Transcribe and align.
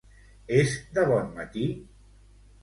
És 0.59 0.73
de 0.97 1.03
bon 1.11 1.29
matí? 1.37 1.67